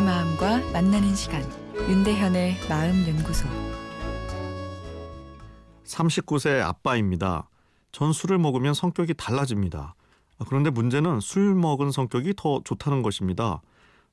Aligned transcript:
만나는 0.00 1.14
시간 1.14 1.42
윤대현의 1.76 2.56
마음 2.68 3.06
연구소 3.06 3.46
39세 5.84 6.60
아빠입니다. 6.60 7.48
전 7.92 8.12
술을 8.12 8.38
먹으면 8.38 8.74
성격이 8.74 9.14
달라집니다. 9.14 9.94
그런데 10.48 10.70
문제는 10.70 11.20
술 11.20 11.54
먹은 11.54 11.92
성격이 11.92 12.34
더 12.36 12.60
좋다는 12.64 13.02
것입니다. 13.02 13.62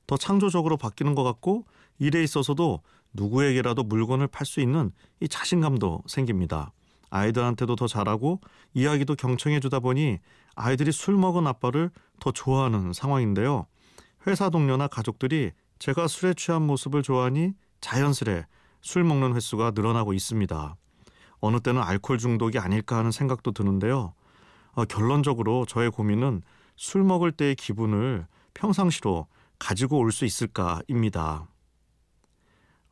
더 0.06 0.16
창조적으로 0.16 0.76
바뀌는 0.76 1.14
것 1.14 1.24
같고 1.24 1.64
일에 1.98 2.22
있어서도 2.22 2.80
누구에게라도 3.12 3.82
물건을 3.82 4.28
팔 4.28 4.46
수 4.46 4.60
있는 4.60 4.92
이 5.20 5.28
자신감도 5.28 6.02
생깁니다. 6.06 6.72
아이들한테도 7.10 7.76
더 7.76 7.86
잘하고 7.88 8.40
이야기도 8.72 9.16
경청해 9.16 9.60
주다 9.60 9.80
보니 9.80 10.18
아이들이 10.54 10.92
술 10.92 11.16
먹은 11.16 11.46
아빠를 11.46 11.90
더 12.20 12.30
좋아하는 12.30 12.92
상황인데요. 12.92 13.66
회사 14.26 14.48
동료나 14.48 14.86
가족들이 14.86 15.50
제가 15.82 16.06
술에 16.06 16.32
취한 16.34 16.62
모습을 16.62 17.02
좋아하니 17.02 17.54
자연스레 17.80 18.46
술 18.82 19.02
먹는 19.02 19.34
횟수가 19.34 19.72
늘어나고 19.74 20.12
있습니다. 20.12 20.76
어느 21.40 21.58
때는 21.58 21.82
알코올 21.82 22.20
중독이 22.20 22.60
아닐까 22.60 22.98
하는 22.98 23.10
생각도 23.10 23.50
드는데요. 23.50 24.14
어, 24.74 24.84
결론적으로 24.84 25.66
저의 25.66 25.90
고민은 25.90 26.42
술 26.76 27.02
먹을 27.02 27.32
때의 27.32 27.56
기분을 27.56 28.28
평상시로 28.54 29.26
가지고 29.58 29.98
올 29.98 30.12
수 30.12 30.24
있을까입니다. 30.24 31.48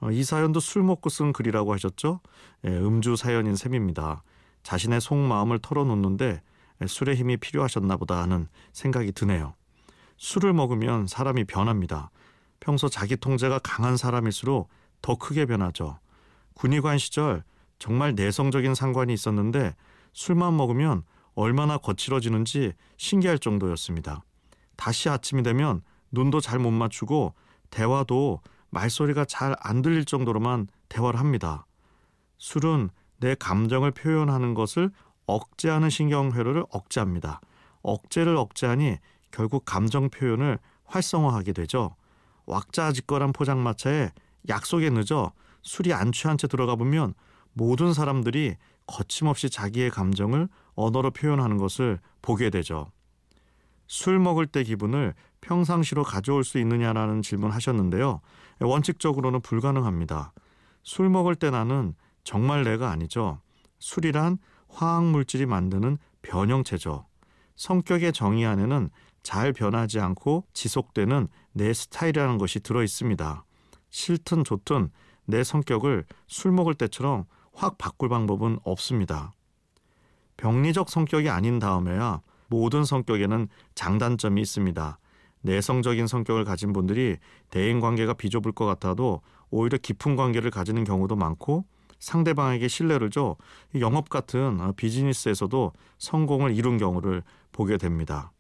어, 0.00 0.10
이 0.10 0.24
사연도 0.24 0.58
술 0.58 0.82
먹고 0.82 1.10
쓴 1.10 1.32
글이라고 1.32 1.72
하셨죠? 1.72 2.18
예, 2.64 2.70
음주 2.70 3.14
사연인 3.14 3.54
셈입니다. 3.54 4.24
자신의 4.64 5.00
속마음을 5.00 5.60
털어놓는데 5.60 6.42
술의 6.88 7.14
힘이 7.14 7.36
필요하셨나 7.36 7.98
보다 7.98 8.20
하는 8.20 8.48
생각이 8.72 9.12
드네요. 9.12 9.54
술을 10.16 10.54
먹으면 10.54 11.06
사람이 11.06 11.44
변합니다. 11.44 12.10
평소 12.60 12.88
자기 12.88 13.16
통제가 13.16 13.58
강한 13.58 13.96
사람일수록 13.96 14.68
더 15.02 15.16
크게 15.16 15.46
변하죠. 15.46 15.98
군의관 16.54 16.98
시절 16.98 17.42
정말 17.78 18.14
내성적인 18.14 18.74
상관이 18.74 19.12
있었는데 19.14 19.74
술만 20.12 20.56
먹으면 20.56 21.02
얼마나 21.34 21.78
거칠어지는지 21.78 22.74
신기할 22.98 23.38
정도였습니다. 23.38 24.22
다시 24.76 25.08
아침이 25.08 25.42
되면 25.42 25.82
눈도 26.10 26.40
잘 26.40 26.58
못 26.58 26.70
맞추고 26.70 27.34
대화도 27.70 28.40
말소리가 28.70 29.24
잘 29.24 29.54
안 29.60 29.82
들릴 29.82 30.04
정도로만 30.04 30.68
대화를 30.88 31.18
합니다. 31.18 31.66
술은 32.38 32.90
내 33.18 33.34
감정을 33.34 33.92
표현하는 33.92 34.54
것을 34.54 34.90
억제하는 35.26 35.90
신경회로를 35.90 36.64
억제합니다. 36.70 37.40
억제를 37.82 38.36
억제하니 38.36 38.96
결국 39.30 39.64
감정 39.64 40.10
표현을 40.10 40.58
활성화하게 40.84 41.52
되죠. 41.52 41.94
왁자지껄한 42.50 43.32
포장마차에 43.32 44.10
약속에 44.48 44.90
늦어 44.90 45.32
술이 45.62 45.92
안 45.92 46.12
취한 46.12 46.36
채 46.36 46.48
들어가 46.48 46.74
보면 46.74 47.14
모든 47.52 47.92
사람들이 47.92 48.56
거침없이 48.86 49.50
자기의 49.50 49.90
감정을 49.90 50.48
언어로 50.74 51.12
표현하는 51.12 51.58
것을 51.58 52.00
보게 52.22 52.50
되죠. 52.50 52.90
술 53.86 54.18
먹을 54.18 54.46
때 54.46 54.62
기분을 54.62 55.14
평상시로 55.40 56.02
가져올 56.04 56.44
수 56.44 56.58
있느냐라는 56.58 57.22
질문 57.22 57.50
하셨는데요. 57.50 58.20
원칙적으로는 58.60 59.40
불가능합니다. 59.40 60.32
술 60.82 61.08
먹을 61.08 61.34
때 61.34 61.50
나는 61.50 61.94
정말 62.24 62.64
내가 62.64 62.90
아니죠. 62.90 63.40
술이란 63.78 64.38
화학물질이 64.68 65.46
만드는 65.46 65.98
변형체죠. 66.22 67.06
성격의 67.56 68.12
정의 68.12 68.46
안에는 68.46 68.90
잘 69.22 69.52
변하지 69.52 70.00
않고 70.00 70.44
지속되는 70.52 71.28
내 71.52 71.72
스타일이라는 71.72 72.38
것이 72.38 72.60
들어 72.60 72.82
있습니다. 72.82 73.44
싫든 73.90 74.44
좋든 74.44 74.90
내 75.26 75.44
성격을 75.44 76.04
술 76.26 76.52
먹을 76.52 76.74
때처럼 76.74 77.24
확 77.52 77.78
바꿀 77.78 78.08
방법은 78.08 78.58
없습니다. 78.64 79.32
병리적 80.36 80.88
성격이 80.88 81.28
아닌 81.28 81.58
다음에야 81.58 82.22
모든 82.48 82.84
성격에는 82.84 83.48
장단점이 83.74 84.40
있습니다. 84.40 84.98
내성적인 85.42 86.06
성격을 86.06 86.44
가진 86.44 86.72
분들이 86.72 87.16
대인 87.48 87.80
관계가 87.80 88.14
비좁을 88.14 88.52
것 88.52 88.66
같아도 88.66 89.22
오히려 89.50 89.78
깊은 89.78 90.16
관계를 90.16 90.50
가지는 90.50 90.84
경우도 90.84 91.16
많고 91.16 91.64
상대방에게 91.98 92.68
신뢰를 92.68 93.10
줘 93.10 93.36
영업 93.78 94.08
같은 94.08 94.58
비즈니스에서도 94.76 95.72
성공을 95.98 96.54
이룬 96.54 96.78
경우를 96.78 97.22
보게 97.52 97.76
됩니다. 97.76 98.32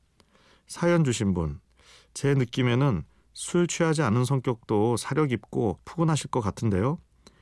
사연 0.70 1.02
주신 1.02 1.34
분, 1.34 1.58
제 2.14 2.32
느낌에는 2.32 3.02
술 3.32 3.66
취하지 3.66 4.02
않은 4.02 4.24
성격도 4.24 4.96
사려 4.96 5.26
깊고 5.26 5.80
푸근하실 5.84 6.30
것 6.30 6.40
같은데요. 6.40 6.98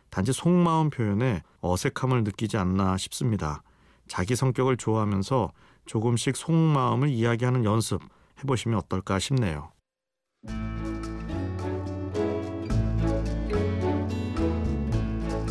단지 0.09 0.33
속마음 0.33 0.89
표현에 0.89 1.43
어색함을 1.61 2.25
느끼지 2.25 2.57
않나 2.57 2.97
싶습니다. 2.97 3.63
자기 4.07 4.35
성격을 4.35 4.79
좋아하면서 4.79 5.53
조금씩 5.85 6.37
속마음을 6.37 7.11
이야기하는 7.11 7.67
연습 7.67 8.01
해보시면 8.43 8.79
어떨까 8.79 9.19
싶네요. 9.19 9.73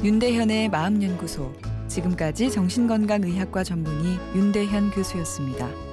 윤대현의 0.03 0.69
마음연구소 0.69 1.53
지금까지 1.87 2.49
정신건강의학과 2.49 3.63
전문의 3.63 4.17
윤대현 4.35 4.89
교수였습니다. 4.89 5.86